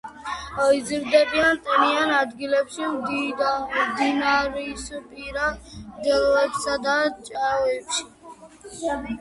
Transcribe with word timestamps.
იზრდებიან 0.77 1.59
ტენიან 1.67 2.13
ადგილებში, 2.19 2.87
მდინარისპირა 2.93 5.45
მდელოებსა 5.59 6.79
და 6.89 6.97
ჭაობებში. 7.29 8.03